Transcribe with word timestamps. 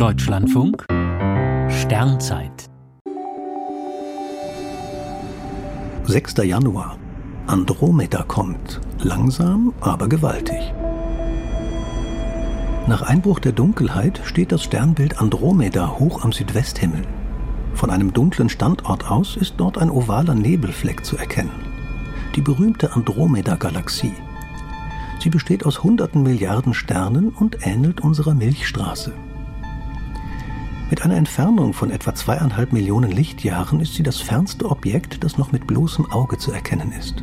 Deutschlandfunk 0.00 0.86
Sternzeit 1.68 2.70
6. 6.04 6.36
Januar. 6.42 6.96
Andromeda 7.46 8.22
kommt, 8.22 8.80
langsam, 9.02 9.74
aber 9.82 10.08
gewaltig. 10.08 10.72
Nach 12.86 13.02
Einbruch 13.02 13.40
der 13.40 13.52
Dunkelheit 13.52 14.22
steht 14.24 14.52
das 14.52 14.62
Sternbild 14.64 15.20
Andromeda 15.20 15.98
hoch 15.98 16.24
am 16.24 16.32
Südwesthimmel. 16.32 17.02
Von 17.74 17.90
einem 17.90 18.14
dunklen 18.14 18.48
Standort 18.48 19.10
aus 19.10 19.36
ist 19.36 19.56
dort 19.58 19.76
ein 19.76 19.90
ovaler 19.90 20.34
Nebelfleck 20.34 21.04
zu 21.04 21.18
erkennen. 21.18 21.52
Die 22.36 22.40
berühmte 22.40 22.94
Andromeda-Galaxie. 22.94 24.14
Sie 25.18 25.28
besteht 25.28 25.66
aus 25.66 25.82
hunderten 25.82 26.22
Milliarden 26.22 26.72
Sternen 26.72 27.28
und 27.28 27.66
ähnelt 27.66 28.00
unserer 28.00 28.32
Milchstraße. 28.32 29.12
Mit 30.90 31.04
einer 31.04 31.16
Entfernung 31.16 31.72
von 31.72 31.92
etwa 31.92 32.16
zweieinhalb 32.16 32.72
Millionen 32.72 33.12
Lichtjahren 33.12 33.78
ist 33.78 33.94
sie 33.94 34.02
das 34.02 34.20
fernste 34.20 34.68
Objekt, 34.68 35.22
das 35.22 35.38
noch 35.38 35.52
mit 35.52 35.68
bloßem 35.68 36.10
Auge 36.10 36.36
zu 36.36 36.50
erkennen 36.50 36.90
ist. 36.90 37.22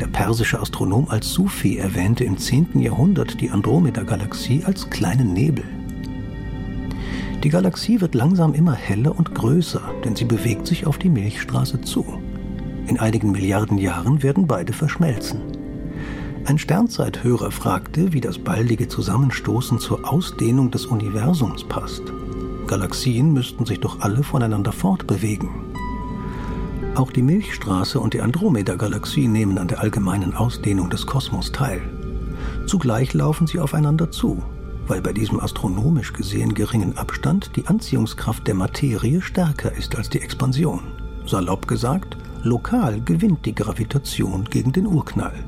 Der 0.00 0.08
persische 0.08 0.58
Astronom 0.58 1.06
Al-Sufi 1.08 1.76
erwähnte 1.76 2.24
im 2.24 2.36
10. 2.36 2.80
Jahrhundert 2.80 3.40
die 3.40 3.50
Andromeda-Galaxie 3.50 4.64
als 4.64 4.90
kleinen 4.90 5.32
Nebel. 5.32 5.64
Die 7.44 7.50
Galaxie 7.50 8.00
wird 8.00 8.16
langsam 8.16 8.52
immer 8.52 8.74
heller 8.74 9.16
und 9.16 9.32
größer, 9.32 9.82
denn 10.04 10.16
sie 10.16 10.24
bewegt 10.24 10.66
sich 10.66 10.84
auf 10.84 10.98
die 10.98 11.08
Milchstraße 11.10 11.82
zu. 11.82 12.04
In 12.88 12.98
einigen 12.98 13.30
Milliarden 13.30 13.78
Jahren 13.78 14.24
werden 14.24 14.48
beide 14.48 14.72
verschmelzen. 14.72 15.40
Ein 16.46 16.58
Sternzeithörer 16.58 17.52
fragte, 17.52 18.12
wie 18.12 18.20
das 18.20 18.38
baldige 18.38 18.88
Zusammenstoßen 18.88 19.78
zur 19.78 20.12
Ausdehnung 20.12 20.72
des 20.72 20.86
Universums 20.86 21.62
passt. 21.62 22.02
Galaxien 22.66 23.32
müssten 23.32 23.66
sich 23.66 23.80
doch 23.80 24.00
alle 24.00 24.22
voneinander 24.22 24.72
fortbewegen. 24.72 25.50
Auch 26.94 27.10
die 27.10 27.22
Milchstraße 27.22 27.98
und 27.98 28.14
die 28.14 28.20
Andromeda-Galaxie 28.20 29.26
nehmen 29.26 29.58
an 29.58 29.68
der 29.68 29.80
allgemeinen 29.80 30.34
Ausdehnung 30.34 30.90
des 30.90 31.06
Kosmos 31.06 31.50
teil. 31.52 31.80
Zugleich 32.66 33.14
laufen 33.14 33.46
sie 33.46 33.60
aufeinander 33.60 34.10
zu, 34.10 34.42
weil 34.86 35.00
bei 35.00 35.12
diesem 35.12 35.40
astronomisch 35.40 36.12
gesehen 36.12 36.54
geringen 36.54 36.98
Abstand 36.98 37.56
die 37.56 37.66
Anziehungskraft 37.66 38.46
der 38.46 38.54
Materie 38.54 39.22
stärker 39.22 39.72
ist 39.72 39.96
als 39.96 40.10
die 40.10 40.20
Expansion. 40.20 40.80
Salopp 41.26 41.66
gesagt, 41.66 42.16
lokal 42.42 43.00
gewinnt 43.00 43.46
die 43.46 43.54
Gravitation 43.54 44.44
gegen 44.44 44.72
den 44.72 44.86
Urknall. 44.86 45.44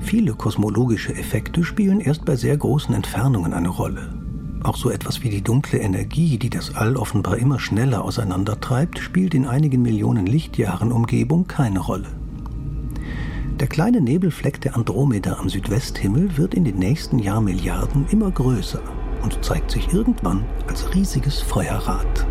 Viele 0.00 0.34
kosmologische 0.34 1.14
Effekte 1.14 1.64
spielen 1.64 2.00
erst 2.00 2.24
bei 2.24 2.36
sehr 2.36 2.56
großen 2.56 2.94
Entfernungen 2.94 3.54
eine 3.54 3.68
Rolle. 3.68 4.25
Auch 4.66 4.76
so 4.76 4.90
etwas 4.90 5.22
wie 5.22 5.30
die 5.30 5.42
dunkle 5.42 5.78
Energie, 5.78 6.38
die 6.38 6.50
das 6.50 6.74
All 6.74 6.96
offenbar 6.96 7.38
immer 7.38 7.60
schneller 7.60 8.04
auseinandertreibt, 8.04 8.98
spielt 8.98 9.32
in 9.32 9.46
einigen 9.46 9.80
Millionen 9.80 10.26
Lichtjahren 10.26 10.90
Umgebung 10.90 11.46
keine 11.46 11.78
Rolle. 11.78 12.08
Der 13.60 13.68
kleine 13.68 14.00
Nebelfleck 14.00 14.60
der 14.60 14.74
Andromeda 14.74 15.34
am 15.34 15.48
Südwesthimmel 15.48 16.36
wird 16.36 16.52
in 16.52 16.64
den 16.64 16.80
nächsten 16.80 17.20
Jahrmilliarden 17.20 18.06
immer 18.10 18.32
größer 18.32 18.82
und 19.22 19.44
zeigt 19.44 19.70
sich 19.70 19.92
irgendwann 19.92 20.44
als 20.66 20.92
riesiges 20.92 21.40
Feuerrad. 21.40 22.26